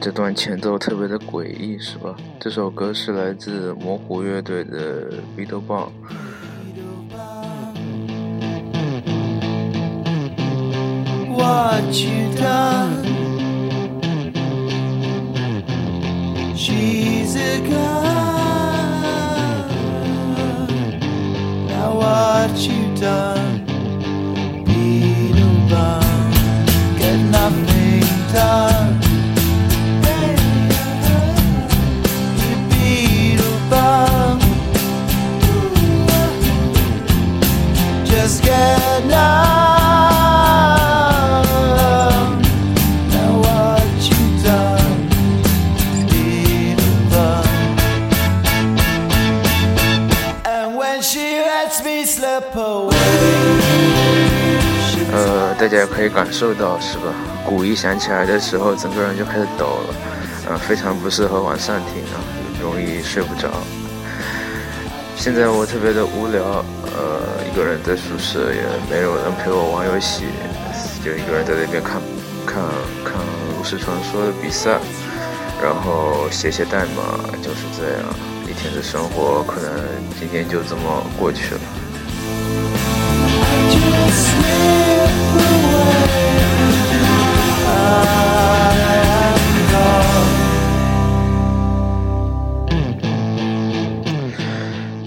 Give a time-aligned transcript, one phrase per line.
[0.00, 2.16] 这段前奏特别的诡异，是吧？
[2.40, 5.90] 这首歌是来自模糊乐队的《Beatle Bomb》。
[11.36, 13.04] What you done?
[16.56, 18.00] She's a girl.
[21.68, 23.66] Now what you done?
[24.64, 26.32] Beetle bum,
[26.98, 28.69] get nothing done.
[55.60, 57.12] 大家可以感受到，是吧？
[57.44, 59.94] 鼓一响起来的时候，整个人就开始抖了，
[60.48, 62.16] 呃，非常不适合晚上听啊，
[62.62, 63.50] 容易睡不着。
[65.16, 66.64] 现在我特别的无聊，
[66.96, 70.24] 呃，一个人在宿舍，也没有人陪我玩游戏，
[71.04, 72.00] 就一个人在那边看，
[72.46, 72.64] 看，
[73.04, 73.12] 看
[73.58, 74.80] 《炉石传说》的比赛，
[75.62, 78.08] 然后写写代码，就是这样，
[78.48, 79.70] 一天的生活可能
[80.18, 81.60] 今天就这么过去了。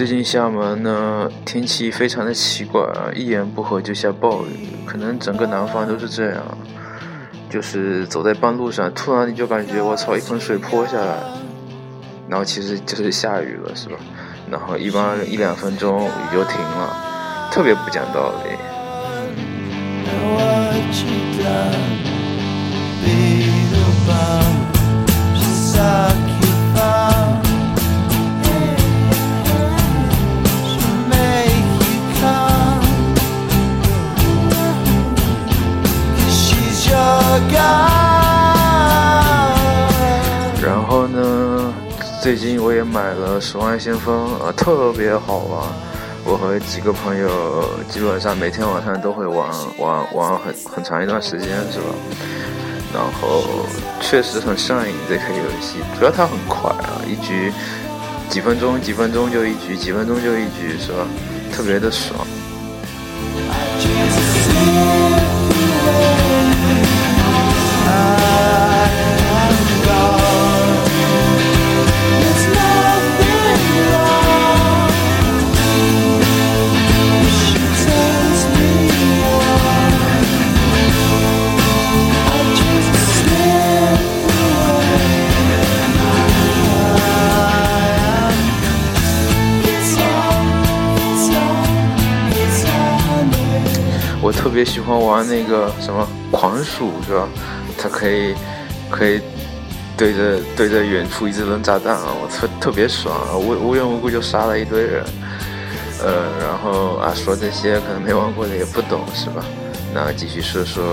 [0.00, 6.42] 最近厦门呢，天气非常的奇怪啊，一言不合就下暴雨，可能整个南方都是这样。
[7.50, 11.18] 就是走在半路上，突然你就感觉我操，一盆水泼下来，
[12.26, 13.96] 然后其实就是下雨了，是吧？
[14.50, 16.96] 然后一般一两分钟雨就停了，
[17.52, 18.56] 特别不讲道理。
[40.62, 41.72] 然后呢，
[42.22, 45.62] 最近我也买了《十万先锋》，啊，特别好玩。
[46.22, 49.48] 我和几个朋友基本上每天晚上都会玩
[49.78, 51.86] 玩玩很很长一段时间，是吧？
[52.92, 53.64] 然后
[54.00, 57.50] 确实很上瘾这个游戏，主要它很快啊，一局
[58.28, 61.06] 几分钟，几分钟就一局，几分钟就一局，是吧？
[61.50, 62.26] 特别的爽。
[94.22, 97.26] 我特别喜欢玩那个什么狂鼠，是吧？
[97.78, 98.34] 它可以
[98.90, 99.20] 可以
[99.96, 103.36] 对着对着远处一直扔炸弹啊，我特特别爽啊！
[103.36, 105.02] 无无缘无故就杀了一堆人，
[106.02, 109.42] 呃，然后啊说这些可能没玩过的也不懂，是吧？
[109.94, 110.84] 那继续说说，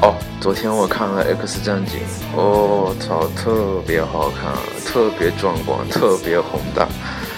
[0.00, 2.00] 哦，昨天我看了《X 战警》，
[2.34, 4.52] 哦操，特别好看，
[4.86, 6.88] 特别壮观，特别宏大。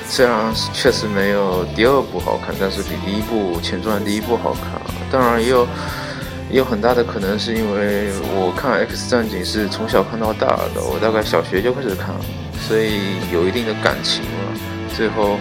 [0.06, 4.80] 虽然确实没有第二部好看，但是比第一部前传第一部好看。
[5.10, 5.66] 当然也有
[6.50, 12.14] 也有很大的可能是因为我看《X 战警》是从小看到大的，我大概小学就开始看，
[12.60, 14.28] 所以有一定的感情了。
[14.94, 15.38] 最后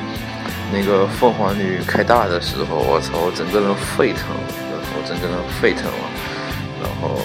[0.72, 4.44] 那个凤凰女开大的时候，我操，我整个人沸腾了，
[4.96, 6.10] 我整个人沸腾了。
[6.82, 7.20] 然后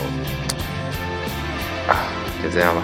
[1.88, 1.96] 啊，
[2.42, 2.82] 就这样吧。